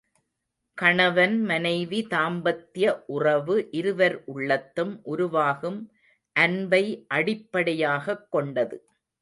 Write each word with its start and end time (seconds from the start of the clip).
கணவன் 0.77 1.43
மனைவி 1.43 2.07
தாம்பத்ய 2.09 3.03
உறவு 3.07 3.67
இருவர் 3.71 4.23
உள்ளத்தும் 4.35 4.99
உருவாகும் 5.03 5.79
அன்பை 6.35 7.05
அடிப்படையாகக் 7.13 8.27
கொண்டது. 8.29 8.85